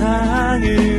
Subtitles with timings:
[0.00, 0.89] 세상을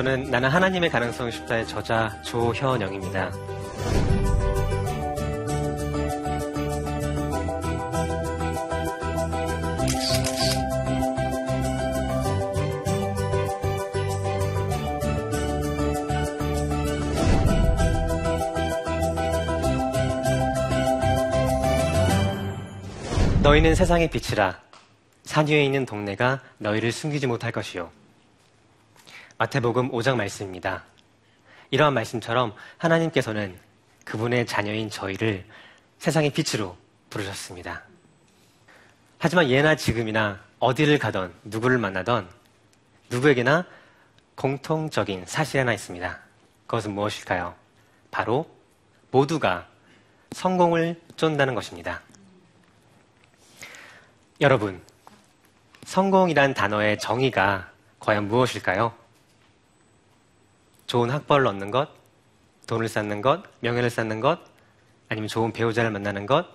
[0.00, 3.30] 저는 나는 하나님의 가능성이 쉽다의 저자 조현영입니다.
[23.42, 24.58] 너희는 세상의 빛이라
[25.24, 27.99] 산 위에 있는 동네가 너희를 숨기지 못할 것이요.
[29.40, 30.84] 마태복음 5장 말씀입니다.
[31.70, 33.58] 이러한 말씀처럼 하나님께서는
[34.04, 35.46] 그분의 자녀인 저희를
[35.98, 36.76] 세상의 빛으로
[37.08, 37.82] 부르셨습니다.
[39.18, 42.28] 하지만 예나 지금이나 어디를 가던 누구를 만나던
[43.08, 43.64] 누구에게나
[44.34, 46.18] 공통적인 사실 하나 있습니다.
[46.66, 47.54] 그것은 무엇일까요?
[48.10, 48.46] 바로
[49.10, 49.66] 모두가
[50.32, 52.02] 성공을 쫀다는 것입니다.
[54.42, 54.82] 여러분,
[55.84, 58.99] 성공이란 단어의 정의가 과연 무엇일까요?
[60.90, 61.88] 좋은 학벌을 얻는 것,
[62.66, 64.40] 돈을 쌓는 것, 명예를 쌓는 것,
[65.08, 66.48] 아니면 좋은 배우자를 만나는 것.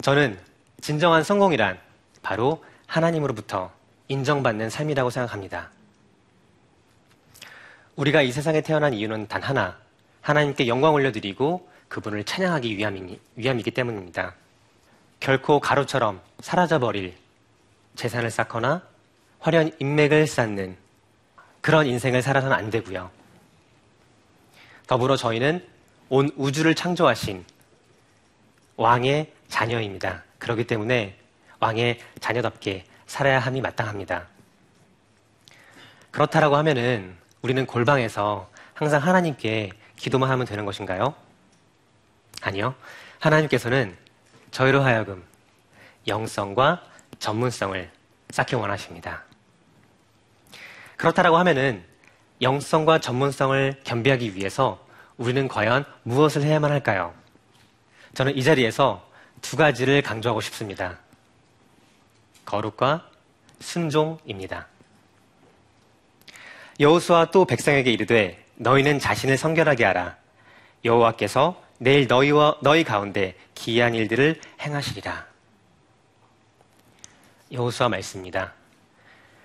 [0.00, 0.38] 저는
[0.80, 1.76] 진정한 성공이란
[2.22, 3.72] 바로 하나님으로부터
[4.06, 5.70] 인정받는 삶이라고 생각합니다.
[7.96, 9.76] 우리가 이 세상에 태어난 이유는 단 하나,
[10.20, 14.36] 하나님께 영광 올려드리고 그분을 찬양하기 위함이니, 위함이기 때문입니다.
[15.18, 17.16] 결코 가루처럼 사라져버릴
[17.96, 18.82] 재산을 쌓거나
[19.40, 20.76] 화려한 인맥을 쌓는
[21.60, 23.17] 그런 인생을 살아서는 안 되고요.
[24.88, 25.64] 더불어 저희는
[26.08, 27.44] 온 우주를 창조하신
[28.76, 30.24] 왕의 자녀입니다.
[30.38, 31.14] 그렇기 때문에
[31.60, 34.26] 왕의 자녀답게 살아야 함이 마땅합니다.
[36.10, 41.14] 그렇다라고 하면은 우리는 골방에서 항상 하나님께 기도만 하면 되는 것인가요?
[42.40, 42.74] 아니요.
[43.18, 43.94] 하나님께서는
[44.52, 45.22] 저희로 하여금
[46.06, 46.82] 영성과
[47.18, 47.90] 전문성을
[48.30, 49.22] 쌓기 원하십니다.
[50.96, 51.84] 그렇다라고 하면은
[52.40, 54.84] 영성과 전문성을 겸비하기 위해서
[55.16, 57.12] 우리는 과연 무엇을 해야만 할까요?
[58.14, 59.06] 저는 이 자리에서
[59.42, 60.98] 두 가지를 강조하고 싶습니다.
[62.44, 63.08] 거룩과
[63.60, 64.66] 순종입니다.
[66.80, 70.16] 여호수아 또 백성에게 이르되 너희는 자신을 성결하게 하라.
[70.84, 75.26] 여호와께서 내일 너희와 너희 가운데 기이한 일들을 행하시리라.
[77.50, 78.52] 여호수아 말씀입니다.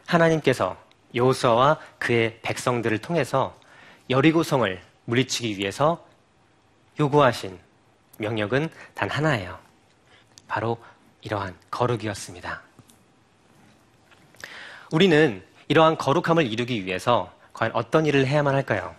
[0.06, 0.78] 하나님께서
[1.16, 3.58] 여호수아와 그의 백성들을 통해서
[4.10, 6.06] 여리고성을 물리치기 위해서
[7.00, 7.58] 요구하신
[8.18, 9.58] 명령은 단 하나예요.
[10.48, 10.78] 바로
[11.22, 12.62] 이러한 거룩이었습니다.
[14.92, 18.96] 우리는 이러한 거룩함을 이루기 위해서 과연 어떤 일을 해야만 할까요?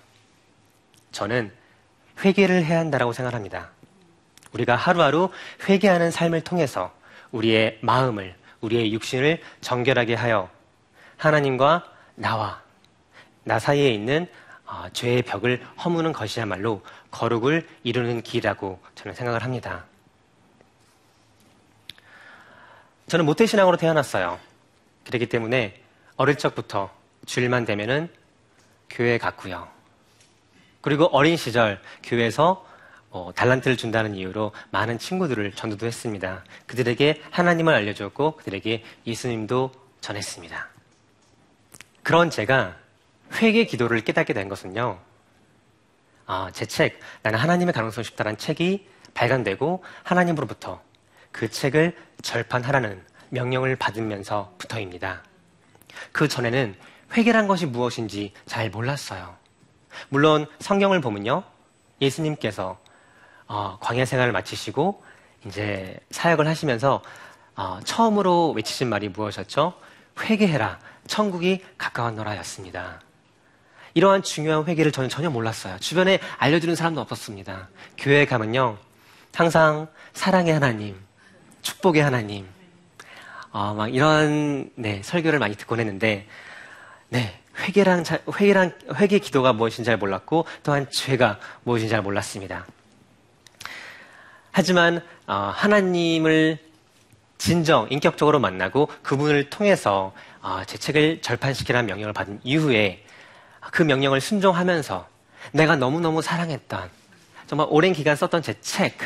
[1.12, 1.52] 저는
[2.24, 3.70] 회개를 해야 한다고 생각합니다.
[4.52, 5.30] 우리가 하루하루
[5.68, 6.92] 회개하는 삶을 통해서
[7.32, 10.48] 우리의 마음을, 우리의 육신을 정결하게 하여
[11.16, 12.62] 하나님과 나와
[13.44, 14.26] 나 사이에 있는
[14.66, 19.84] 어, 죄의 벽을 허무는 것이야말로 거룩을 이루는 길이라고 저는 생각을 합니다.
[23.06, 24.38] 저는 모태신앙으로 태어났어요.
[25.04, 25.80] 그렇기 때문에
[26.16, 26.90] 어릴 적부터
[27.26, 28.10] 주일만 되면은
[28.88, 29.68] 교회에 갔고요.
[30.80, 32.66] 그리고 어린 시절 교회에서
[33.10, 36.42] 어, 달란트를 준다는 이유로 많은 친구들을 전도도 했습니다.
[36.66, 39.70] 그들에게 하나님을 알려주었고 그들에게 예수님도
[40.00, 40.73] 전했습니다.
[42.04, 42.76] 그런 제가
[43.32, 45.00] 회개 기도를 깨닫게 된 것은요.
[46.26, 50.80] 아, 제 책, 나는 하나님의 가능성이 쉽다는 책이 발간되고 하나님으로부터
[51.32, 55.22] 그 책을 절판하라는 명령을 받으면서부터입니다.
[56.12, 56.74] 그 전에는
[57.16, 59.36] 회개란 것이 무엇인지 잘 몰랐어요.
[60.10, 61.42] 물론 성경을 보면요.
[62.02, 62.78] 예수님께서
[63.46, 65.02] 어, 광야 생활을 마치시고
[65.46, 67.02] 이제 사역을 하시면서
[67.56, 69.74] 어, 처음으로 외치신 말이 무엇이었죠?
[70.20, 70.78] 회개해라.
[71.06, 73.00] 천국이 가까웠노라였습니다.
[73.94, 75.78] 이러한 중요한 회개를 저는 전혀 몰랐어요.
[75.78, 77.68] 주변에 알려주는 사람도 없었습니다.
[77.98, 78.78] 교회에 가면요.
[79.34, 80.96] 항상 사랑의 하나님,
[81.62, 82.46] 축복의 하나님,
[83.52, 86.26] 어, 막 이런, 네, 설교를 많이 듣곤 했는데,
[87.08, 92.66] 네, 회개랑 자- 회개랑 회개 기도가 무엇인지 잘 몰랐고 또한 죄가 무엇인지 잘 몰랐습니다.
[94.50, 96.58] 하지만 어, 하나님을
[97.38, 100.33] 진정 인격적으로 만나고 그분을 통해서 어,
[100.66, 103.04] 제 책을 절판시키라는 명령을 받은 이후에
[103.72, 105.08] 그 명령을 순종하면서
[105.52, 106.90] 내가 너무너무 사랑했던
[107.46, 108.98] 정말 오랜 기간 썼던 제 책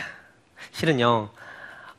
[0.72, 1.30] 실은요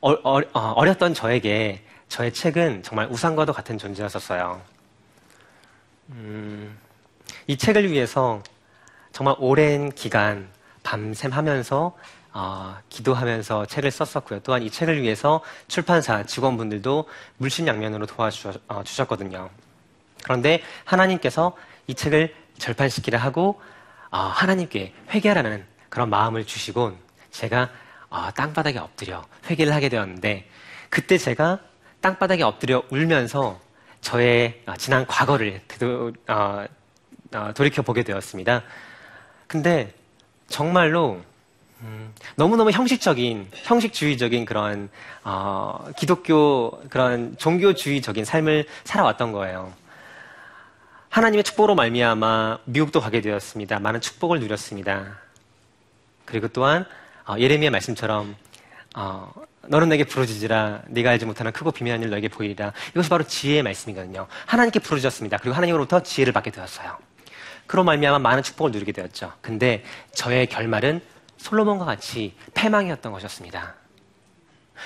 [0.01, 4.61] 어, 어, 렸던 저에게 저의 책은 정말 우상과도 같은 존재였었어요.
[6.11, 6.77] 음,
[7.47, 8.41] 이 책을 위해서
[9.11, 10.49] 정말 오랜 기간
[10.83, 11.95] 밤샘 하면서
[12.33, 14.41] 어, 기도하면서 책을 썼었고요.
[14.41, 19.49] 또한 이 책을 위해서 출판사 직원분들도 물심양면으로 도와주셨거든요.
[20.23, 21.55] 그런데 하나님께서
[21.87, 23.61] 이 책을 절판시키려 하고
[24.11, 26.97] 어, 하나님께 회개하라는 그런 마음을 주시곤
[27.31, 27.69] 제가
[28.09, 30.47] 어, 땅바닥에 엎드려 회개를 하게 되었는데
[30.89, 31.59] 그때 제가
[32.01, 33.59] 땅바닥에 엎드려 울면서
[34.01, 36.65] 저의 어, 지난 과거를 되도, 어,
[37.33, 38.63] 어, 돌이켜 보게 되었습니다.
[39.47, 39.93] 근데
[40.47, 41.21] 정말로
[41.81, 44.89] 음, 너무너무 형식적인, 형식주의적인 그런,
[45.23, 49.73] 어, 기독교, 그런 종교주의적인 삶을 살아왔던 거예요.
[51.09, 53.79] 하나님의 축복으로 말미암아 미국도 가게 되었습니다.
[53.79, 55.17] 많은 축복을 누렸습니다.
[56.25, 56.85] 그리고 또한
[57.27, 58.35] 어, 예레미야 말씀처럼
[58.95, 59.31] 어,
[59.67, 64.27] 너는 내게 부르짖으라 네가 알지 못하는 크고 비밀한 일 너에게 보이리라 이것이 바로 지혜의 말씀이거든요.
[64.45, 65.37] 하나님께 부르짖었습니다.
[65.37, 66.97] 그리고 하나님으로부터 지혜를 받게 되었어요.
[67.65, 69.33] 그로 말미암아 많은 축복을 누리게 되었죠.
[69.41, 69.83] 근데
[70.13, 71.01] 저의 결말은
[71.39, 73.75] 솔로몬과 같이 패망이었던 것이었습니다.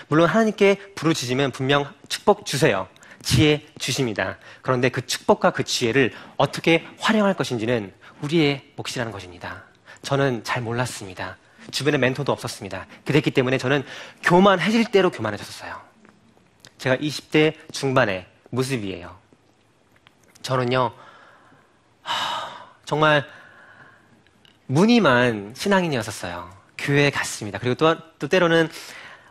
[0.08, 2.88] 물론 하나님께 부르짖으면 분명 축복 주세요.
[3.22, 4.38] 지혜 주십니다.
[4.62, 9.64] 그런데 그 축복과 그 지혜를 어떻게 활용할 것인지는 우리의 몫이라는 것입니다.
[10.02, 11.38] 저는 잘 몰랐습니다.
[11.72, 12.88] 주변에 멘토도 없었습니다.
[13.06, 13.84] 그랬기 때문에 저는
[14.24, 15.82] 교만해질 대로 교만해졌어요.
[16.78, 19.18] 제가 20대 중반의 모습이에요.
[20.42, 20.92] 저는요,
[22.02, 23.26] 하, 정말
[24.68, 26.50] 무늬만 신앙인이었었어요.
[26.77, 27.60] 교회에 갔습니다.
[27.60, 28.69] 그리고 또, 또 때로는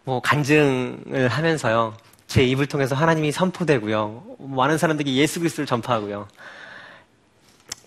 [0.04, 1.96] 뭐 간증을 하면서요.
[2.26, 4.36] 제 입을 통해서 하나님이 선포되고요.
[4.38, 6.28] 많은 사람들이 예수 그리스도를 전파하고요.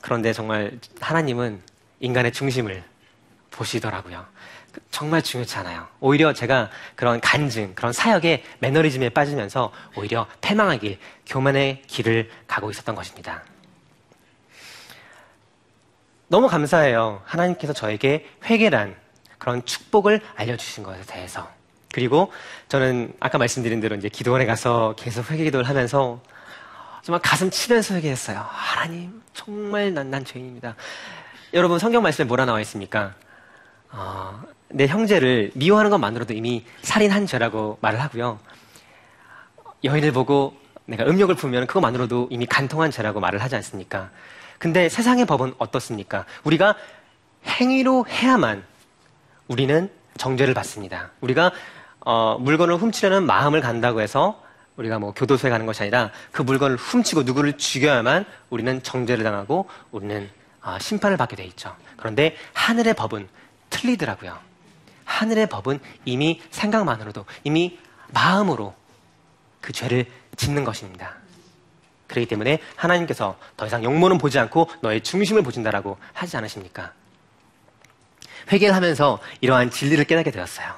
[0.01, 1.61] 그런데 정말 하나님은
[1.99, 2.83] 인간의 중심을
[3.49, 4.25] 보시더라고요.
[4.91, 5.87] 정말 중요치 않아요.
[5.99, 13.43] 오히려 제가 그런 간증, 그런 사역의 매너리즘에 빠지면서 오히려 패망하길, 교만의 길을 가고 있었던 것입니다.
[16.27, 17.21] 너무 감사해요.
[17.25, 18.95] 하나님께서 저에게 회개란
[19.37, 21.47] 그런 축복을 알려주신 것에 대해서.
[21.91, 22.31] 그리고
[22.67, 26.19] 저는 아까 말씀드린 대로 이제 기도원에 가서 계속 회개 기도를 하면서
[27.03, 28.43] 정말 가슴 치면서 회개했어요.
[28.49, 30.75] 하나님, 정말 난, 난 죄인입니다.
[31.53, 33.13] 여러분, 성경 말씀에 뭐라 나와 있습니까?
[33.91, 38.39] 어, 내 형제를 미워하는 것만으로도 이미 살인한 죄라고 말을 하고요.
[39.83, 44.09] 여인을 보고 내가 음욕을 품으면 그것만으로도 이미 간통한 죄라고 말을 하지 않습니까?
[44.57, 46.25] 근데 세상의 법은 어떻습니까?
[46.43, 46.75] 우리가
[47.45, 48.63] 행위로 해야만
[49.47, 51.11] 우리는 정죄를 받습니다.
[51.21, 51.51] 우리가
[51.99, 54.41] 어, 물건을 훔치려는 마음을 간다고 해서
[54.77, 60.29] 우리가 뭐 교도소에 가는 것이 아니라 그 물건을 훔치고 누구를 죽여야만 우리는 정죄를 당하고 우리는
[60.61, 61.75] 어, 심판을 받게 돼 있죠.
[61.97, 63.27] 그런데 하늘의 법은
[63.69, 64.37] 틀리더라고요.
[65.05, 67.77] 하늘의 법은 이미 생각만으로도 이미
[68.13, 68.73] 마음으로
[69.61, 70.05] 그 죄를
[70.35, 71.15] 짓는 것입니다.
[72.07, 76.93] 그렇기 때문에 하나님께서 더 이상 영모는 보지 않고 너의 중심을 보신다라고 하지 않으십니까?
[78.51, 80.73] 회개를 하면서 이러한 진리를 깨닫게 되었어요.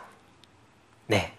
[1.08, 1.34] 네.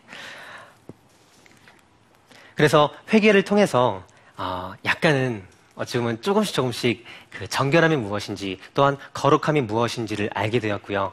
[2.55, 4.05] 그래서 회개를 통해서
[4.37, 11.13] 어, 약간은 어찌 보면 조금씩 조금씩 그 정결함이 무엇인지 또한 거룩함이 무엇인지를 알게 되었고요.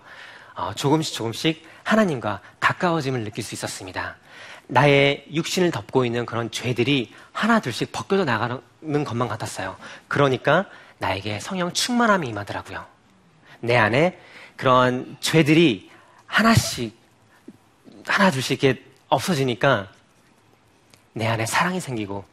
[0.55, 4.15] 어, 조금씩 조금씩 하나님과 가까워짐을 느낄 수 있었습니다.
[4.67, 8.61] 나의 육신을 덮고 있는 그런 죄들이 하나 둘씩 벗겨져 나가는
[9.03, 9.75] 것만 같았어요.
[10.07, 10.65] 그러니까
[10.97, 12.85] 나에게 성령 충만함이 임하더라고요.
[13.59, 14.19] 내 안에
[14.55, 15.91] 그런 죄들이
[16.25, 16.97] 하나씩
[18.07, 19.89] 하나 둘씩 이렇게 없어지니까
[21.13, 22.25] 내 안에 사랑이 생기고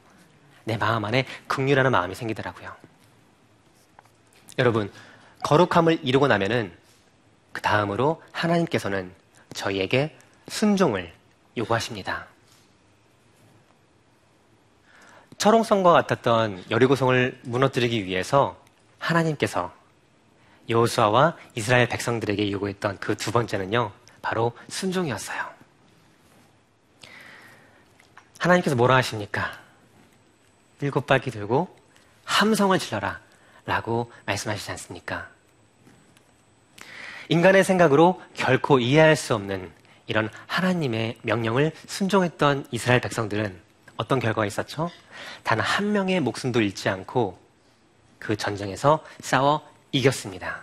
[0.64, 2.74] 내 마음 안에 긍휼하는 마음이 생기더라고요.
[4.58, 4.90] 여러분
[5.44, 6.72] 거룩함을 이루고 나면은
[7.52, 9.12] 그 다음으로 하나님께서는
[9.54, 10.16] 저희에게
[10.48, 11.12] 순종을
[11.56, 12.26] 요구하십니다.
[15.38, 18.56] 철옹성과 같았던 여리고성을 무너뜨리기 위해서
[18.98, 19.72] 하나님께서
[20.68, 23.92] 여호수아와 이스라엘 백성들에게 요구했던 그 두 번째는요,
[24.22, 25.44] 바로 순종이었어요.
[28.38, 29.58] 하나님께서 뭐라 하십니까?
[30.80, 31.76] 일곱 바퀴 들고
[32.24, 33.20] 함성을 질러라
[33.66, 35.28] 라고 말씀하시지 않습니까?
[37.28, 39.72] 인간의 생각으로 결코 이해할 수 없는
[40.12, 43.58] 이런 하나님의 명령을 순종했던 이스라엘 백성들은
[43.96, 44.90] 어떤 결과가 있었죠?
[45.42, 47.38] 단 한 명의 목숨도 잃지 않고
[48.18, 50.60] 그 전쟁에서 싸워 이겼습니다.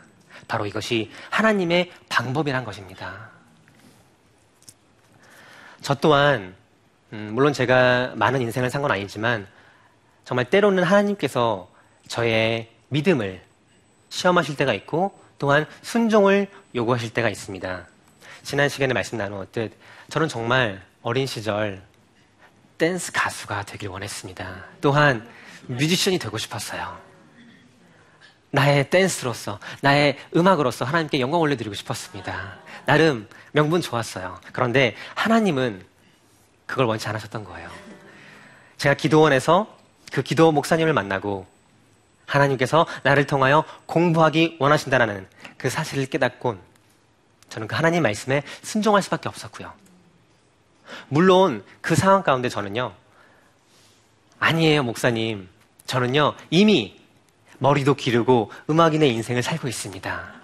[0.48, 3.32] 바로 이것이 하나님의 방법이란 것입니다.
[5.82, 6.54] 저 또한
[7.12, 9.48] 음, 물론 제가 많은 인생을 산 건 아니지만
[10.26, 11.68] 정말 때로는 하나님께서
[12.08, 13.42] 저의 믿음을
[14.10, 17.88] 시험하실 때가 있고 또한 순종을 요구하실 때가 있습니다.
[18.50, 19.74] 지난 시간에 말씀 나누었듯
[20.10, 21.84] 저는 정말 어린 시절
[22.80, 24.66] 댄스 가수가 되길 원했습니다.
[24.82, 25.30] 또한
[25.68, 26.98] 뮤지션이 되고 싶었어요.
[28.50, 32.58] 나의 댄스로서, 나의 음악으로서 하나님께 영광 올려드리고 싶었습니다.
[32.88, 34.42] 나름 명분 좋았어요.
[34.52, 35.86] 그런데 하나님은
[36.66, 37.70] 그걸 원치 않으셨던 거예요.
[38.78, 39.78] 제가 기도원에서
[40.12, 41.46] 그 기도 목사님을 만나고
[42.26, 45.28] 하나님께서 나를 통하여 공부하기 원하신다는
[45.60, 46.68] 그 사실을 깨닫곤
[47.50, 49.72] 저는 그 하나님 말씀에 순종할 수밖에 없었고요.
[51.08, 52.94] 물론 그 상황 가운데 저는요,
[54.40, 55.50] 아니에요, 목사님.
[55.86, 57.00] 저는요, 이미
[57.58, 60.40] 머리도 기르고 음악인의 인생을 살고 있습니다.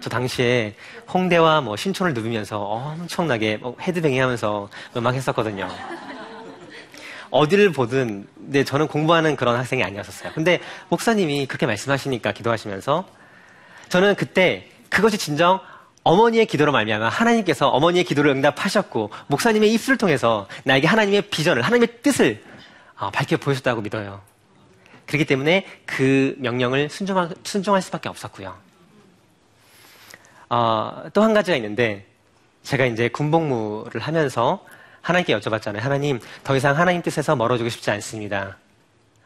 [0.00, 0.76] 저 당시에
[1.12, 5.68] 홍대와 뭐 신촌을 누비면서 엄청나게 뭐 헤드뱅이 하면서 음악 했었거든요.
[7.30, 10.32] 어디를 보든, 네, 저는 공부하는 그런 학생이 아니었었어요.
[10.34, 13.06] 근데 목사님이 그렇게 말씀하시니까 기도하시면서
[13.88, 15.60] 저는 그때 그것이 진정
[16.04, 22.42] 어머니의 기도로 말미암아 하나님께서 어머니의 기도를 응답하셨고 목사님의 입술을 통해서 나에게 하나님의 비전을 하나님의 뜻을
[22.98, 24.20] 어, 밝혀 보여줬다고 믿어요.
[25.06, 28.54] 그렇기 때문에 그 명령을 순종할, 순종할 수밖에 없었고요.
[30.50, 32.06] 어, 또 한 가지가 있는데
[32.62, 34.64] 제가 이제 군복무를 하면서
[35.02, 35.80] 하나님께 여쭤봤잖아요.
[35.80, 38.56] 하나님, 더 이상 하나님 뜻에서 멀어지고 싶지 않습니다.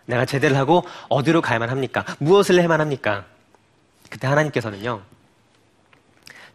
[0.07, 2.05] 내가 제대를 하고 어디로 가야만 합니까?
[2.19, 3.25] 무엇을 해야만 합니까?
[4.11, 5.03] 그때 하나님께서는요,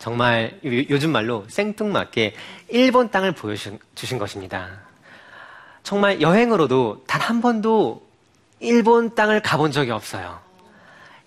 [0.07, 2.35] 정말 요즘 말로 생뚱맞게
[2.67, 3.79] 일본 땅을 보여주신
[4.19, 4.81] 것입니다.
[5.83, 8.05] 정말 여행으로도 단 한 번도
[8.59, 10.41] 일본 땅을 가본 적이 없어요.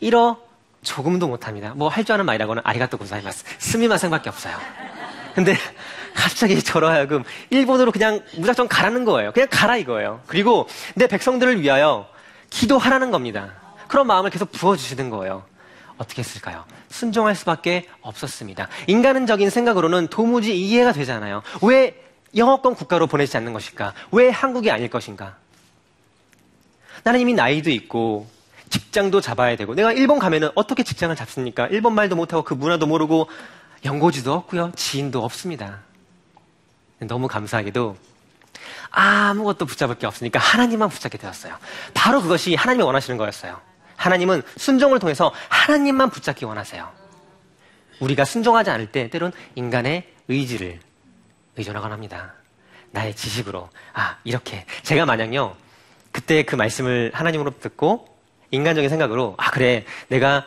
[0.03, 0.37] 1어
[0.83, 1.73] 조금도 못합니다.
[1.75, 4.55] 뭐 할 줄 아는 말이라고는 아리가또 고사이마스 스미마생밖에 없어요.
[5.35, 5.57] 근데
[6.15, 9.33] 갑자기 저로 하여금 일본으로 그냥 무작정 가라는 거예요.
[9.33, 10.21] 그냥 가라 이거예요.
[10.27, 12.07] 그리고 내 백성들을 위하여
[12.51, 13.55] 기도하라는 겁니다.
[13.89, 15.45] 그런 마음을 계속 부어주시는 거예요.
[15.99, 16.65] 어떻게 했을까요?
[16.89, 18.69] 순종할 수밖에 없었습니다.
[18.87, 21.43] 인간적인 생각으로는 도무지 이해가 되잖아요.
[21.63, 22.03] 왜
[22.35, 23.95] 영어권 국가로 보내지 않는 것일까?
[24.13, 25.37] 왜 한국이 아닐 것인가?
[27.03, 28.29] 나는 이미 나이도 있고
[28.69, 31.67] 직장도 잡아야 되고 내가 일본 가면은 어떻게 직장을 잡습니까?
[31.69, 33.29] 일본 말도 못하고 그 문화도 모르고
[33.85, 34.73] 연고지도 없고요.
[34.75, 35.81] 지인도 없습니다.
[36.99, 37.97] 너무 감사하게도
[38.91, 41.57] 아무것도 붙잡을 게 없으니까 하나님만 붙잡게 되었어요.
[41.95, 43.61] 바로 그것이 하나님이 원하시는 거였어요.
[44.07, 46.89] 하나님은 순종을 통해서 하나님만 붙잡기 원하세요.
[48.01, 50.81] 우리가 순종하지 않을 때 때론 인간의 의지를
[51.57, 52.35] 의존하곤 합니다.
[52.93, 55.57] 나의 지식으로 아 이렇게 제가 만약요
[56.13, 58.09] 그때 그 말씀을 하나님으로 듣고
[58.51, 60.45] 인간적인 생각으로 아 그래 내가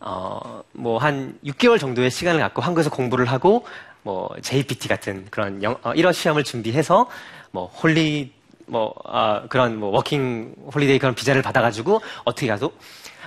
[0.00, 3.66] 어 뭐 한 6개월 정도의 시간을 갖고 한국에서 공부를 하고
[4.02, 7.08] 뭐 JPT 같은 그런 영, 어, 이런 시험을 준비해서
[7.50, 8.32] 뭐 홀리
[8.68, 12.72] 뭐 아, 그런 뭐 working holiday 그런 비자를 받아가지고 어떻게 가도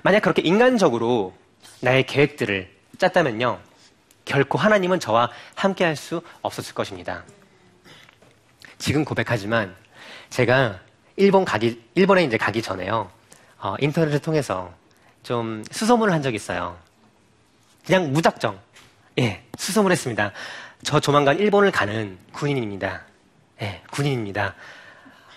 [0.03, 1.33] 만약 그렇게 인간적으로
[1.81, 3.59] 나의 계획들을 짰다면요
[4.25, 7.23] 결코 하나님은 저와 함께할 수 없었을 것입니다.
[8.77, 9.75] 지금 고백하지만
[10.29, 10.79] 제가
[11.15, 13.09] 일본 가기 일본에 이제 가기 전에요
[13.59, 14.71] 어, 인터넷을 통해서
[15.23, 16.77] 좀 수소문을 한 적이 있어요.
[17.85, 18.59] 그냥 무작정
[19.19, 20.31] 예 수소문 했습니다.
[20.83, 23.01] 저 조만간 일본을 가는 군인입니다.
[23.61, 24.55] 예 군인입니다.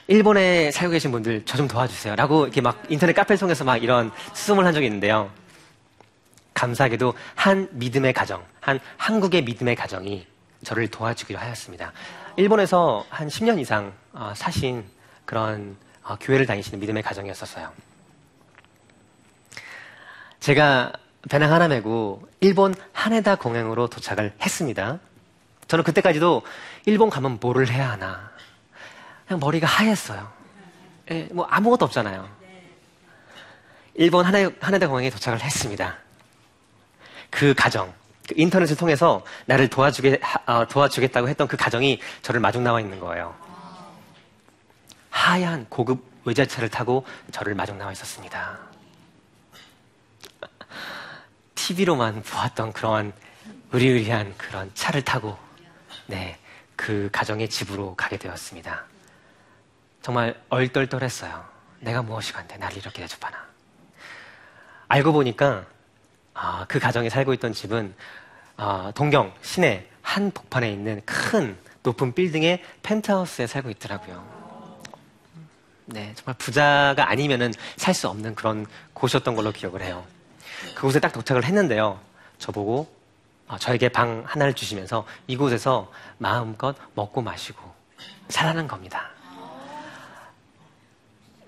[0.06, 2.16] 일본에 살고 계신 분들 저 좀 도와주세요.
[2.16, 5.30] 라고 이렇게 막 인터넷 카페를 통해서 막 이런 수송을 한 적이 있는데요.
[6.52, 10.26] 감사하게도 한 믿음의 가정, 한 한국의 믿음의 가정이
[10.64, 11.92] 저를 도와주기로 하였습니다.
[12.36, 14.84] 일본에서 한 10년 이상 어, 사신
[15.24, 17.70] 그런 어, 교회를 다니시는 믿음의 가정이었었어요.
[20.40, 20.92] 제가
[21.30, 24.98] 배낭 하나 메고 일본 하네다 공항으로 도착을 했습니다.
[25.68, 26.42] 저는 그때까지도
[26.84, 28.30] 일본 가면 뭐를 해야 하나
[29.26, 30.30] 그냥 머리가 하였어요.
[31.10, 32.28] 예, 뭐 아무것도 없잖아요.
[33.94, 35.96] 일본 하나, 하나대 공항에 도착을 했습니다.
[37.30, 37.92] 그 가정,
[38.28, 43.34] 그 인터넷을 통해서 나를 도와주게, 어, 도와주겠다고 했던 그 가정이 저를 마중 나와 있는 거예요.
[45.10, 48.58] 하얀 고급 외제차를 타고 저를 마중 나와 있었습니다.
[51.54, 53.12] TV로만 보았던 그런
[53.72, 55.36] 의리의리한 그런 차를 타고,
[56.06, 56.38] 네,
[56.76, 58.84] 그 가정의 집으로 가게 되었습니다.
[60.04, 61.42] 정말 얼떨떨했어요.
[61.80, 63.38] 내가 무엇이 간데 나를 이렇게 대접하나.
[64.88, 65.64] 알고 보니까
[66.34, 67.94] 아, 그 가정에 살고 있던 집은
[68.58, 74.22] 아, 동경 시내 한 복판에 있는 큰 높은 빌딩의 펜트하우스에 살고 있더라고요.
[75.86, 80.04] 네, 정말 부자가 아니면은 살 수 없는 그런 곳이었던 걸로 기억을 해요.
[80.74, 81.98] 그곳에 딱 도착을 했는데요.
[82.38, 82.94] 저보고
[83.48, 87.58] 어, 저에게 방 하나를 주시면서 이곳에서 마음껏 먹고 마시고
[88.28, 89.08] 살아난 겁니다.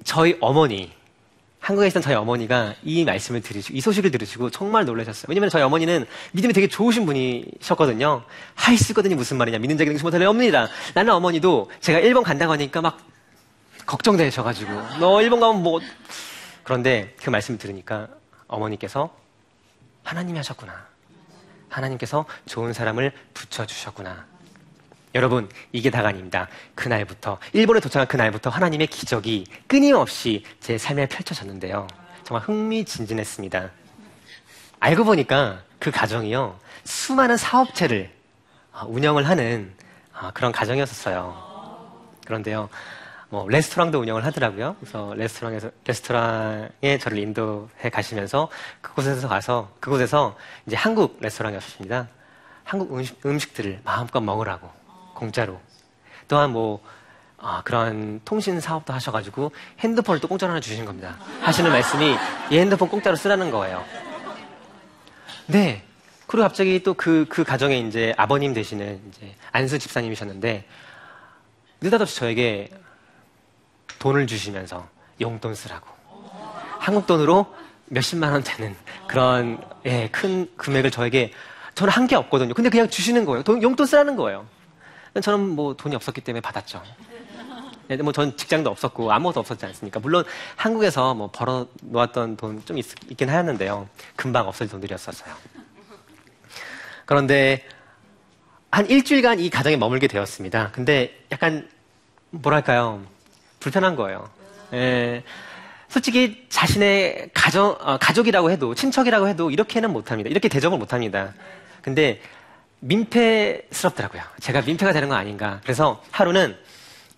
[0.07, 0.93] 저희 어머니,
[1.59, 5.27] 한국에 있던 저희 어머니가 이 말씀을 들으시고, 이 소식을 들으시고 정말 놀라셨어요.
[5.29, 8.23] 왜냐면 저희 어머니는 믿음이 되게 좋으신 분이셨거든요.
[8.55, 9.59] 하이스거든이 무슨 말이냐.
[9.59, 10.69] 믿는 자에게 능수 못할 리 없느니라.
[10.95, 12.99] 나는 어머니도 제가 일본 간다고 하니까 막
[13.85, 14.71] 걱정되셔가지고,
[15.01, 15.81] 너 일본 가면 뭐.
[16.63, 18.07] 그런데 그 말씀을 들으니까
[18.47, 19.13] 어머니께서
[20.05, 20.87] 하나님이 하셨구나.
[21.69, 24.25] 하나님께서 좋은 사람을 붙여주셨구나.
[25.17, 26.47] 여러분, 이게 다가 아닙니다.
[26.75, 31.87] 그날부터, 일본에 도착한 그날부터 하나님의 기적이 끊임없이 제 삶에 펼쳐졌는데요.
[32.23, 33.71] 정말 흥미진진했습니다.
[34.79, 38.11] 알고 보니까 그 가정이요, 수많은 사업체를
[38.73, 39.73] 아, 운영을 하는
[40.13, 41.35] 아, 그런 가정이었어요.
[42.27, 42.69] 그런데요,
[43.31, 44.77] 뭐 레스토랑도 운영을 하더라고요.
[44.81, 48.51] 그래서 레스토랑에서 레스토랑에 저를 인도해 가시면서
[48.83, 52.07] 그곳에서 가서 그곳에서 이제 한국 레스토랑이었습니다.
[52.65, 54.76] 한국 음식, 음식들을 마음껏 먹으라고
[55.17, 55.61] 공짜로.
[56.29, 56.81] 또한 뭐
[57.39, 61.17] 아, 그런 통신 사업도 하셔가지고 핸드폰을 또 공짜로 하나 주시는 겁니다.
[61.41, 62.17] 하시는 말씀이
[62.51, 63.85] 이 핸드폰 공짜로 쓰라는 거예요.
[65.47, 65.83] 네.
[66.27, 70.67] 그리고 갑자기 또 그, 그 가정에 이제 아버님 되시는 이제 안수 집사님이셨는데
[71.81, 72.71] 느닷없이 저에게
[73.99, 74.89] 돈을 주시면서
[75.21, 75.87] 용돈 쓰라고.
[76.79, 77.47] 한국 돈으로
[77.87, 78.75] 몇십만 원 되는
[79.07, 81.33] 그런 예, 큰 금액을 저에게
[81.77, 82.55] 저는 한 게 없거든요.
[82.55, 83.43] 근데 그냥 주시는 거예요.
[83.45, 84.47] 돈, 용돈 쓰라는 거예요.
[85.21, 86.83] 저는 뭐 돈이 없었기 때문에 받았죠.
[87.91, 90.01] 예, 뭐전 직장도 없었고 아무것도 없었지 않습니까?
[90.01, 90.25] 물론
[90.57, 93.89] 한국에서 뭐 벌어 놓았던 돈 좀 있긴 하였는데요.
[94.17, 95.33] 금방 없어질 돈들이었었어요.
[97.05, 97.65] 그런데
[98.71, 100.71] 한 일주일간 이 가정에 머물게 되었습니다.
[100.73, 101.69] 근데 약간
[102.31, 103.03] 뭐랄까요?
[103.61, 104.29] 불편한 거예요.
[104.73, 105.23] 예.
[105.89, 110.29] 솔직히 자신의 가정, 어, 가족이라고 해도, 친척이라고 해도 이렇게는 못합니다.
[110.29, 111.33] 이렇게 대접을 못합니다.
[111.81, 112.21] 근데
[112.87, 114.23] 민폐스럽더라고요.
[114.41, 115.61] 제가 민폐가 되는 거 아닌가.
[115.63, 116.57] 그래서 하루는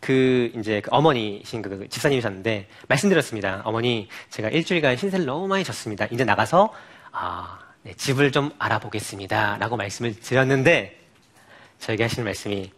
[0.00, 3.62] 그 이제 그 어머니신 그 집사님이셨는데 말씀드렸습니다.
[3.64, 6.06] 어머니 제가 일주일간 신세를 너무 많이 졌습니다.
[6.10, 6.72] 이제 나가서
[7.12, 9.56] 아, 네, 집을 좀 알아보겠습니다.
[9.58, 10.98] 라고 말씀을 드렸는데
[11.80, 12.70] 저에게 하시는 말씀이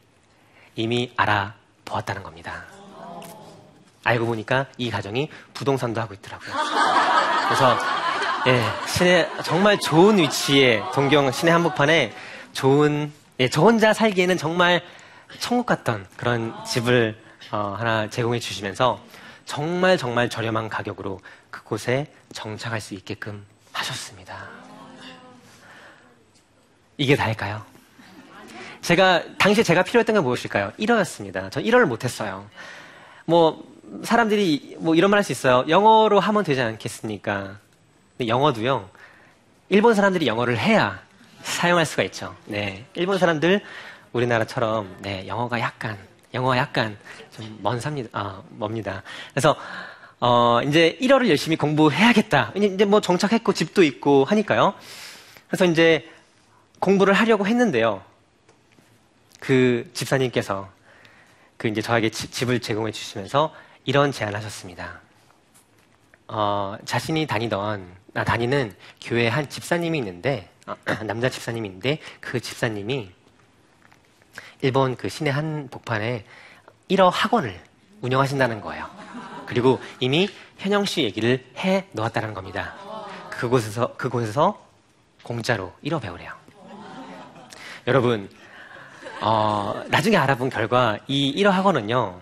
[0.76, 2.64] 이미 알아보았다는 겁니다.
[4.02, 6.54] 알고 보니까 이 가정이 부동산도 하고 있더라고요.
[7.46, 7.78] 그래서
[8.46, 12.12] 예, 시내 정말 좋은 위치에 동경 시내 한복판에
[12.52, 14.82] 좋은 예, 저 혼자 살기에는 정말
[15.38, 17.16] 천국 같던 그런 집을
[17.52, 19.00] 어, 하나 제공해 주시면서
[19.46, 24.48] 정말 정말 저렴한 가격으로 그곳에 정착할 수 있게끔 하셨습니다.
[26.96, 27.64] 이게 다일까요?
[28.82, 30.72] 제가 당시에 제가 필요했던 게 무엇일까요?
[30.78, 31.50] 1어였습니다.
[31.50, 32.46] 저 1어를 못했어요.
[33.24, 33.64] 뭐
[34.04, 35.64] 사람들이 뭐 이런 말 할 수 있어요.
[35.68, 37.58] 영어로 하면 되지 않겠습니까?
[38.26, 38.88] 영어도요.
[39.70, 41.00] 일본 사람들이 영어를 해야
[41.50, 42.34] 사용할 수가 있죠.
[42.46, 42.86] 네.
[42.94, 43.60] 일본 사람들
[44.12, 45.98] 우리나라처럼 네, 영어가 약간
[46.34, 46.96] 영어가 약간
[47.36, 48.08] 좀 먼 삽니다.
[48.12, 49.02] 아, 멉니다.
[49.32, 49.56] 그래서
[50.20, 52.52] 어, 이제 1어를 열심히 공부해야겠다.
[52.56, 54.74] 이제 뭐 정착했고 집도 있고 하니까요.
[55.48, 56.08] 그래서 이제
[56.78, 58.02] 공부를 하려고 했는데요.
[59.40, 60.68] 그 집사님께서
[61.56, 65.00] 그 이제 저에게 집 을 제공해 주시면서 이런 제안을 하셨습니다.
[66.28, 70.59] 어, 자신이 다니던, 아, 다니는 교회 한 집사님이 있는데, 어,
[71.06, 73.10] 남자 집사님이 있는데, 그 집사님이
[74.62, 76.24] 일본 그 시내 한 복판에
[76.90, 77.58] 1어 학원을
[78.00, 78.88] 운영하신다는 거예요.
[79.46, 80.28] 그리고 이미
[80.58, 82.74] 현영 씨 얘기를 해 놓았다는 겁니다.
[83.30, 84.64] 그곳에서, 그곳에서
[85.22, 86.32] 공짜로 1어 배우래요.
[87.86, 88.28] 여러분,
[89.20, 92.20] 어, 나중에 알아본 결과 이 1어 학원은요,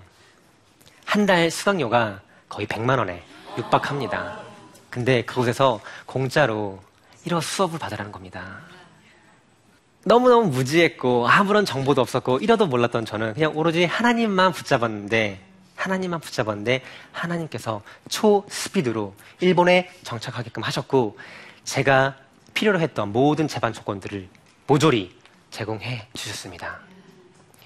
[1.05, 3.25] 한 달 수강료가 거의 100만 원에
[3.57, 4.41] 육박합니다.
[4.91, 6.81] 근데 그곳에서 공짜로
[7.29, 8.61] 1호 수업을 받으라는 겁니다.
[10.05, 15.45] 너무너무 무지했고 아무런 정보도 없었고 1호도 몰랐던 저는 그냥 오로지 하나님만 붙잡았는데
[15.77, 21.19] 하나님만 붙잡았는데 하나님께서 초스피드로 일본에 정착하게끔 하셨고
[21.65, 22.17] 제가
[22.55, 24.29] 필요로 했던 모든 재반 조건들을
[24.67, 25.17] 모조리
[25.51, 26.81] 제공해 주셨습니다.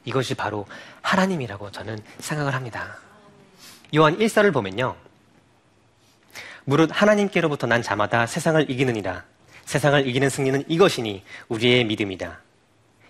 [0.05, 0.67] 이것이 바로
[1.01, 2.97] 하나님이라고 저는 생각을 합니다.
[3.95, 4.97] 요한 1사를 보면요.
[6.65, 9.25] 무릇 하나님께로부터 난 자마다 세상을 이기느니라.
[9.65, 12.41] 세상을 이기는 승리는 이것이니 우리의 믿음이다.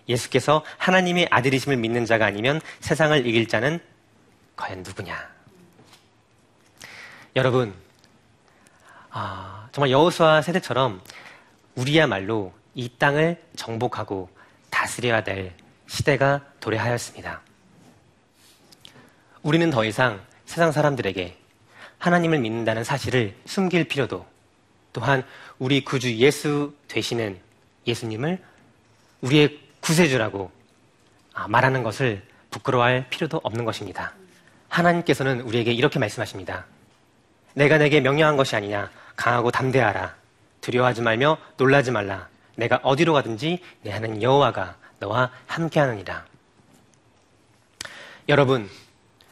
[0.08, 3.80] 예수께서 하나님의 아들이심을 믿는 자가 아니면 세상을 이길 자는
[4.56, 5.28] 과연 누구냐?
[7.36, 7.72] 여러분,
[9.10, 11.00] 아, 정말 여호수아 세대처럼
[11.74, 14.28] 우리야말로 이 땅을 정복하고
[14.70, 15.54] 다스려야 될
[15.86, 17.40] 시대가 도래하였습니다.
[19.42, 21.36] 우리는 더 이상 세상 사람들에게
[21.98, 24.26] 하나님을 믿는다는 사실을 숨길 필요도
[24.92, 25.24] 또한
[25.58, 27.38] 우리 구주 예수 되시는
[27.86, 28.42] 예수님을
[29.22, 30.50] 우리의 구세주라고
[31.34, 34.12] 아, 말하는 것을 부끄러워할 필요도 없는 것입니다.
[34.68, 36.66] 하나님께서는 우리에게 이렇게 말씀하십니다.
[37.54, 38.90] 내가 내게 명령한 것이 아니냐.
[39.16, 40.14] 강하고 담대하라.
[40.60, 42.28] 두려워하지 말며 놀라지 말라.
[42.56, 46.24] 내가 어디로 가든지 내 하는 여호와가 너와 함께하느니라.
[48.28, 48.70] 여러분,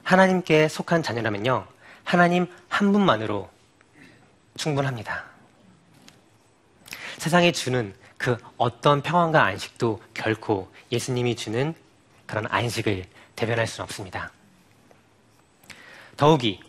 [0.03, 1.67] 하나님께 속한 자녀라면요.
[2.05, 3.49] 하나님 한 분만으로
[4.57, 5.30] 충분합니다.
[7.21, 11.75] 세상에 주는 그 어떤 평안과 안식도 결코 예수님이 주는
[12.25, 13.05] 그런 안식을
[13.37, 14.33] 대변할 수는 없습니다.
[16.17, 16.61] 더욱이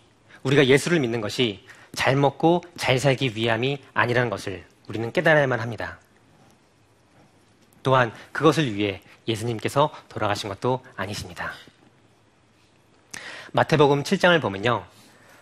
[0.43, 5.99] 우리가 예수를 믿는 것이 잘 먹고 잘 살기 위함이 아니라는 것을 우리는 깨달아야만 합니다.
[7.81, 11.53] 또한 그것을 위해 예수님께서 돌아가신 것도 아니십니다.
[13.53, 14.83] 마태복음 7장을 보면요.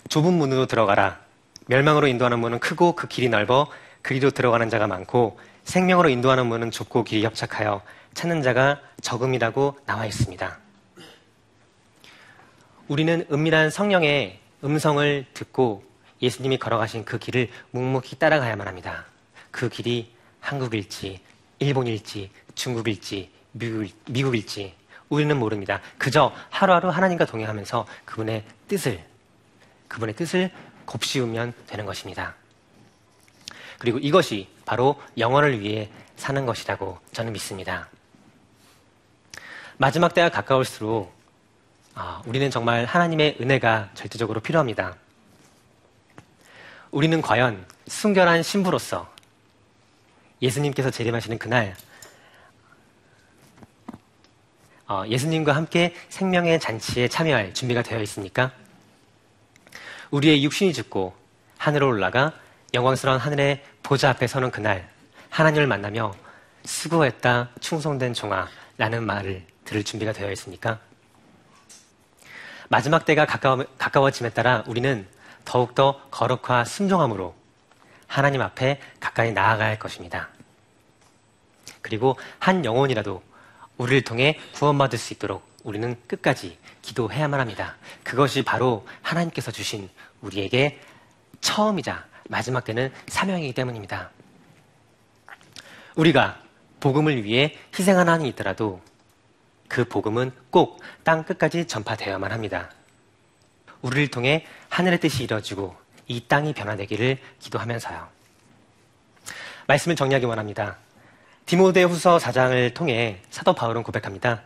[0.08, 1.20] 좁은 문으로 들어가라.
[1.66, 7.04] 멸망으로 인도하는 문은 크고 그 길이 넓어 그리로 들어가는 자가 많고 생명으로 인도하는 문은 좁고
[7.04, 7.82] 길이 협착하여
[8.14, 10.60] 찾는 자가 적음이라고 나와 있습니다.
[12.88, 15.84] 우리는 은밀한 성령의 음성을 듣고
[16.22, 19.06] 예수님이 걸어가신 그 길을 묵묵히 따라가야만 합니다.
[19.52, 21.20] 그 길이 한국일지,
[21.60, 24.76] 일본일지, 중국일지, 미국, 일 지
[25.10, 25.82] 우리는 모릅니다.
[25.98, 29.04] 그저 하루하루 하나님과 동행하면서 그분의 뜻을,
[29.88, 30.52] 그분의 뜻을
[30.86, 32.36] 곱씹으면 되는 것입니다.
[33.80, 37.90] 그리고 이것이 바로 영원을 위해 사는 것이라고 저는 믿습니다.
[39.78, 41.18] 마지막 때가 가까울수록
[41.96, 44.96] 아, 우리는 정말 하나님의 은혜가 절대적으로 필요합니다.
[46.92, 49.12] 우리는 과연 순결한 신부로서
[50.42, 51.76] 예수님께서 재림하시는 그날
[54.88, 58.52] 어, 예수님과 함께 생명의 잔치에 참여할 준비가 되어 있습니까?
[60.10, 61.14] 우리의 육신이 죽고
[61.58, 62.34] 하늘로 올라가
[62.74, 64.88] 영광스러운 하늘의 보좌 앞에 서는 그날
[65.30, 66.14] 하나님을 만나며
[66.66, 70.80] 수고했다 충성된 종아 라는 말을 들을 준비가 되어 있습니까?
[72.70, 75.08] 마지막 때가 가까워, 가까워짐에 따라 우리는
[75.46, 77.36] 더욱더 거룩화 순종함으로
[78.06, 80.30] 하나님 앞에 가까이 할 것입니다.
[81.82, 83.24] 그리고 한 영혼이라도
[83.78, 87.76] 우리를 통해 구원받을 수 있도록 우리는 끝까지 기도해야만 합니다.
[88.04, 89.90] 그것이 바로 하나님께서 주신
[90.22, 90.80] 우리에게
[91.42, 94.12] 처음이자 마지막 때는 사명이기 때문입니다.
[95.96, 96.40] 우리가
[96.80, 98.82] 복음을 위해 희생한 한이 있더라도
[99.68, 102.70] 그 복음은 꼭 땅 끝까지 전파되어야만 합니다.
[103.82, 105.76] 우리를 통해 하늘의 뜻이 이루어지고
[106.08, 108.08] 이 땅이 변화되기를 기도하면서요.
[109.66, 110.78] 말씀을 정리하기 원합니다.
[111.48, 114.44] 디모데 후서 4장을 통해 사도 바울은 고백합니다.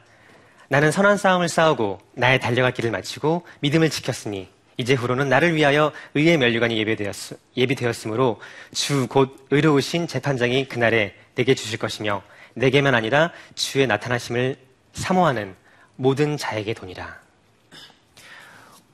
[0.69, 6.37] 나는 선한 싸움을 싸우고 나의 달려갈 길을 마치고 믿음을 지켰으니 이제 후로는 나를 위하여 의의
[6.37, 12.23] 면류관이 예비되었, 으로주 곧 의로우신 재판장이 그날에 내게 주실 것이며
[12.55, 14.57] 내게만 아니라 주의 나타나심을
[14.93, 15.55] 사모하는
[15.95, 17.21] 모든 자에게 돈이라.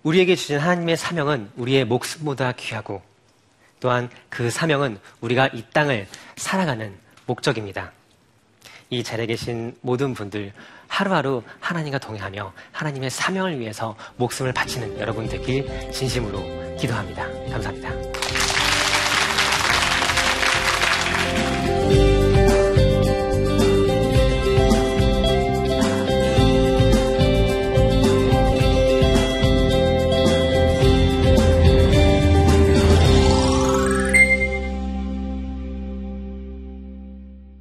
[0.04, 3.02] 우리에게 주신 하나님의 사명은 우리의 목숨보다 귀하고
[3.80, 7.92] 또한 그 사명은 우리가 이 땅을 살아가는 목적입니다.
[8.90, 10.52] 이 자리에 계신 모든 분들
[10.88, 16.40] 하루하루 하나님과 동행하며 하나님의 사명을 위해서 목숨을 바치는 여러분 되길 진심으로
[16.78, 17.28] 기도합니다.
[17.52, 18.29] 감사합니다.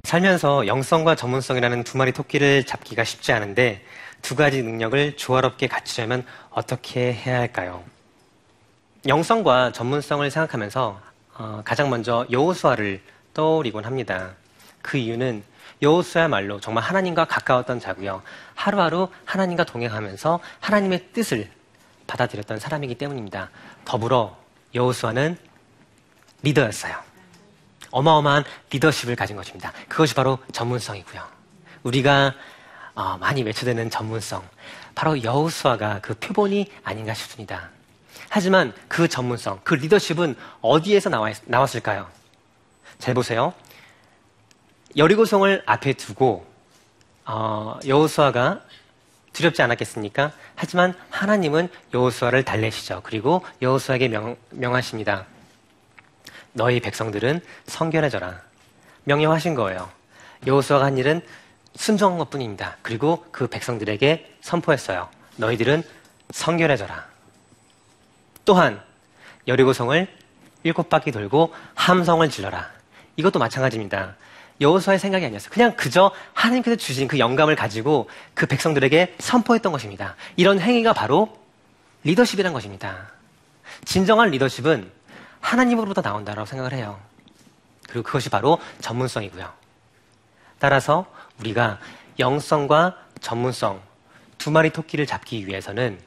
[0.09, 3.85] 살면서 영성과 전문성이라는 두 마리 토끼를 잡기가 쉽지 않은데
[4.23, 7.83] 두 가지 능력을 조화롭게 갖추려면 어떻게 해야 할까요?
[9.07, 10.99] 영성과 전문성을 생각하면서
[11.35, 13.03] 어, 가장 먼저 여호수아를
[13.35, 14.31] 떠오르곤 합니다.
[14.81, 15.43] 그 이유는
[15.83, 18.23] 여호수야말로 정말 하나님과 가까웠던 자고요.
[18.55, 21.47] 하루하루 하나님과 동행하면서 하나님의 뜻을
[22.07, 23.51] 받아들였던 사람이기 때문입니다.
[23.85, 24.35] 더불어
[24.73, 25.37] 여호수아는
[26.41, 27.08] 리더였어요.
[27.91, 29.71] 어마어마한 리더십을 가진 것입니다.
[29.87, 31.21] 그것이 바로 전문성이고요.
[31.83, 32.33] 우리가
[32.95, 34.43] 어, 많이 외쳐대는 전문성,
[34.93, 37.69] 바로 여우수아가 그 표본이 아닌가 싶습니다.
[38.27, 42.07] 하지만 그 전문성, 그 리더십은 어디에서 나와, 나왔을까요?
[42.97, 43.53] 잘 보세요.
[44.97, 46.45] 여리고성을 앞에 두고
[47.25, 48.61] 어, 여호수아가
[49.33, 50.31] 두렵지 않았겠습니까?
[50.55, 53.01] 하지만 하나님은 여호수아를 달래시죠.
[53.03, 55.25] 그리고 여호수아에게 명, 명하십니다.
[56.53, 58.41] 너희 백성들은 성결해져라.
[59.03, 59.89] 명령하신 거예요.
[60.45, 61.21] 여호수아가 한 일은
[61.75, 62.77] 순종한 것뿐입니다.
[62.81, 65.09] 그리고 그 백성들에게 선포했어요.
[65.37, 65.83] 너희들은
[66.31, 67.07] 성결해져라.
[68.45, 68.81] 또한
[69.47, 70.07] 여리고성을
[70.63, 72.69] 일곱 바퀴 돌고 함성을 질러라.
[73.15, 74.15] 이것도 마찬가지입니다.
[74.61, 75.49] 여호수아의 생각이 아니었어요.
[75.51, 80.15] 그냥 그저 하나님께서 주신 그 영감을 가지고 그 백성들에게 선포했던 것입니다.
[80.35, 81.37] 이런 행위가 바로
[82.03, 83.11] 리더십이란 것입니다.
[83.85, 84.91] 진정한 리더십은
[85.41, 86.99] 하나님으로부터 나온다고 생각을 해요.
[87.87, 89.51] 그리고 그것이 바로 전문성이고요.
[90.59, 91.05] 따라서
[91.39, 91.79] 우리가
[92.19, 93.81] 영성과 전문성
[94.37, 95.99] 두 마리 토끼를 잡기 위해서는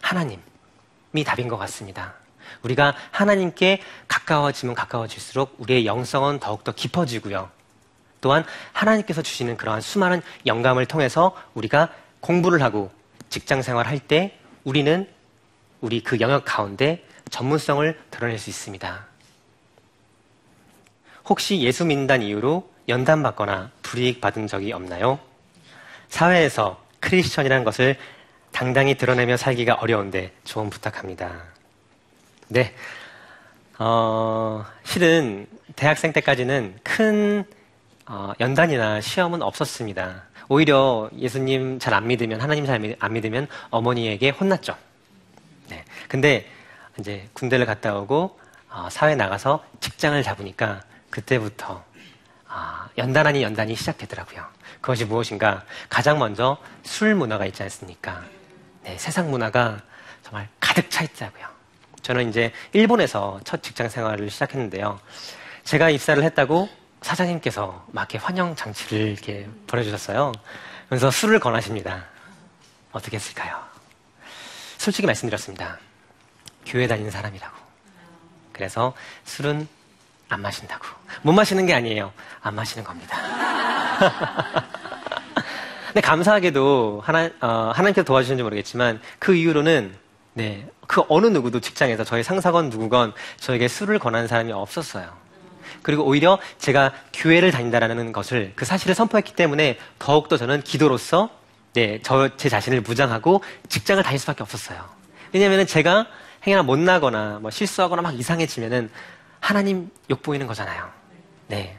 [0.00, 2.14] 하나님이 답인 것 같습니다.
[2.62, 7.50] 우리가 하나님께 가까워지면 가까워질수록 우리의 영성은 더욱더 깊어지고요.
[8.20, 12.90] 또한 하나님께서 주시는 그러한 수많은 영감을 통해서 우리가 공부를 하고
[13.28, 15.08] 직장 생활할 때 우리는
[15.80, 19.06] 우리 그 영역 가운데 전문성을 드러낼 수 있습니다.
[21.26, 25.18] 혹시 예수 민단 이후로 연단 받거나 불이익 받은 적이 없나요?
[26.08, 27.96] 사회에서 크리스천이라는 것을
[28.50, 31.44] 당당히 드러내며 살기가 어려운데 조언 부탁합니다.
[32.48, 32.74] 네.
[33.78, 37.44] 어, 실은 대학생 때까지는 큰
[38.06, 40.24] 어, 연단이나 시험은 없었습니다.
[40.48, 44.74] 오히려 예수님 잘 안 믿으면, 하나님 잘 안 믿으면 어머니에게 혼났죠.
[45.68, 45.84] 네.
[46.08, 46.46] 근데
[46.98, 48.38] 이제 군대를 갔다 오고
[48.70, 51.84] 어, 사회 나가서 직장을 잡으니까 그때부터
[52.48, 54.44] 어, 연단 아닌 연단이 시작되더라고요.
[54.80, 55.64] 그것이 무엇인가?
[55.88, 58.24] 가장 먼저 술 문화가 있지 않습니까?
[58.82, 59.80] 네, 세상 문화가
[60.22, 61.46] 정말 가득 차 있다고요.
[62.02, 65.00] 저는 이제 일본에서 첫 직장 생활을 시작했는데요.
[65.64, 66.68] 제가 입사를 했다고
[67.02, 70.32] 사장님께서 막 이렇게 환영 장치를 이렇게 보내주셨어요.
[70.88, 72.06] 그래서 술을 권하십니다.
[72.92, 73.62] 어떻게 했을까요?
[74.78, 75.78] 솔직히 말씀드렸습니다.
[76.68, 77.56] 교회 다니는 사람이라고.
[78.52, 78.92] 그래서
[79.24, 79.66] 술은
[80.28, 80.84] 안 마신다고.
[81.22, 82.12] 못 마시는 게 아니에요.
[82.42, 83.16] 안 마시는 겁니다.
[85.86, 89.96] 근데 감사하게도 하나, 어, 하나님께서 도와주시는지 모르겠지만 그 이후로는
[90.34, 95.10] 네, 그 어느 누구도 직장에서 저희 상사건 누구건 저에게 술을 권하는 사람이 없었어요.
[95.82, 101.30] 그리고 오히려 제가 교회를 다닌다라는 것을 그 사실을 선포했기 때문에 더욱더 저는 기도로서
[101.72, 104.84] 네, 저 제 자신을 무장하고 직장을 다닐 수밖에 없었어요.
[105.32, 106.06] 왜냐하면 제가
[106.46, 108.90] 행여나 못나거나 뭐 실수하거나 막 이상해지면은
[109.40, 110.88] 하나님 욕 보이는 거잖아요.
[111.48, 111.76] 네.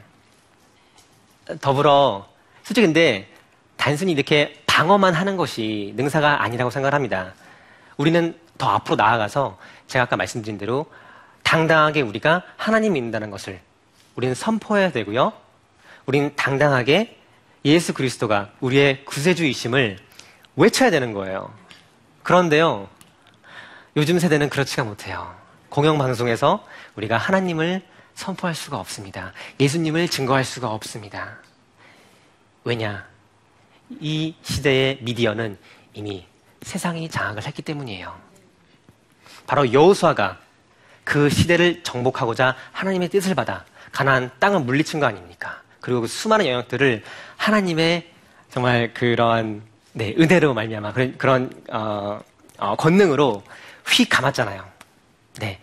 [1.60, 2.28] 더불어
[2.62, 3.28] 솔직히 근데
[3.76, 7.34] 단순히 이렇게 방어만 하는 것이 능사가 아니라고 생각을 합니다.
[7.96, 10.86] 우리는 더 앞으로 나아가서 제가 아까 말씀드린 대로
[11.42, 13.60] 당당하게 우리가 하나님 믿는다는 것을
[14.14, 15.32] 우리는 선포해야 되고요.
[16.06, 17.18] 우리는 당당하게
[17.64, 19.98] 예수 그리스도가 우리의 구세주이심을
[20.56, 21.52] 외쳐야 되는 거예요.
[22.22, 22.88] 그런데요,
[23.96, 25.34] 요즘 세대는 그렇지가 못해요.
[25.68, 26.64] 공영방송에서
[26.96, 27.82] 우리가 하나님을
[28.14, 29.32] 선포할 수가 없습니다.
[29.58, 31.38] 예수님을 증거할 수가 없습니다.
[32.64, 33.04] 왜냐?
[34.00, 35.58] 이 시대의 미디어는
[35.94, 36.26] 이미
[36.62, 38.14] 세상이 장악을 했기 때문이에요.
[39.46, 40.38] 바로 여호수아가
[41.02, 45.60] 그 시대를 정복하고자 하나님의 뜻을 받아 가나안 땅을 물리친 거 아닙니까?
[45.80, 47.02] 그리고 그 수많은 영역들을
[47.36, 48.12] 하나님의
[48.50, 52.20] 정말 그런 네, 은혜로 말미암아 그런 그런 어,
[52.58, 53.42] 어, 권능으로
[53.88, 54.64] 휙 감았잖아요.
[55.40, 55.58] 네.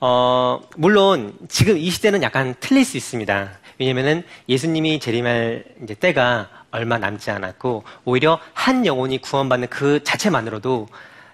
[0.00, 3.50] 어, 물론 지금 이 시대는 약간 틀릴 수 있습니다.
[3.78, 10.88] 왜냐면은 예수님이 재림할 이제 때가 얼마 남지 않았고 오히려 한 영혼이 구원받는 그 자체만으로도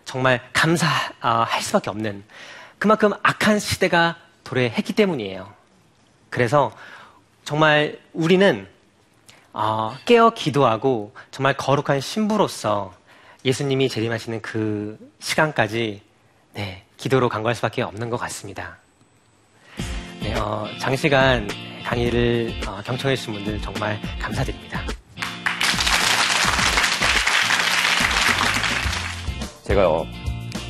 [0.04, 2.24] 정말 감사할 수밖에 없는
[2.78, 5.52] 그만큼 악한 시대가 도래했기 때문이에요.
[6.30, 6.72] 그래서
[7.44, 8.68] 정말 우리는
[9.52, 12.92] 어, 깨어 기도하고 정말 거룩한 신부로서
[13.44, 16.02] 예수님이 재림하시는 그 시간까지
[16.54, 18.76] 네, 기도로 간구할 수밖에 없는 것 같습니다.
[20.20, 21.48] 네, 어, 장시간
[21.84, 24.80] 강의를 어, 경청해 주신 분들 정말 감사드립니다.
[29.64, 30.06] 제가요,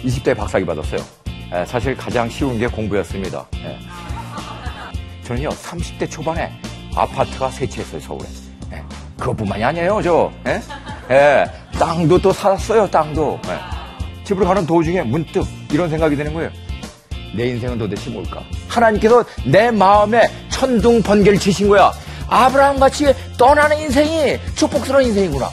[0.05, 1.01] 20대 박사기 받았어요.
[1.53, 3.47] 예, 사실 가장 쉬운 게 공부였습니다.
[3.57, 3.79] 예.
[5.25, 6.51] 저는요, 30대 초반에
[6.94, 8.25] 아파트가 세채했어요, 서울에.
[8.73, 8.83] 예.
[9.18, 10.33] 그것뿐만이 아니에요, 저.
[10.47, 10.61] 예?
[11.11, 11.44] 예.
[11.79, 13.40] 땅도 또 살았어요, 땅도.
[13.49, 13.74] 예.
[14.25, 16.51] 집으로 가는 도중에 문득 이런 생각이 드는 거예요.
[17.37, 18.43] 내 인생은 도대체 뭘까?
[18.69, 21.93] 하나님께서 내 마음에 천둥 번개를 치신 거야.
[22.29, 25.51] 아브라함 같이 떠나는 인생이 축복스러운 인생이구나.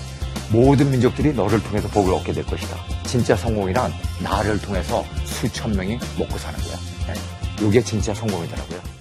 [0.51, 2.75] 모든 민족들이 너를 통해서 복을 얻게 될 것이다.
[3.05, 6.75] 진짜 성공이란 나를 통해서 수천 명이 먹고 사는 거야.
[7.07, 7.67] 네.
[7.67, 9.00] 이게 진짜 성공이더라고요.